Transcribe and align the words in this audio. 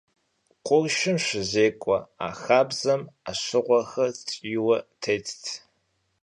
Къуршым 0.65 1.17
щызекӏуэ 1.25 1.97
а 2.27 2.29
хабзэм 2.41 3.01
ӏэщыхъуэхэр 3.23 4.09
ткӏийуэ 4.17 4.77
тетт. 5.01 5.43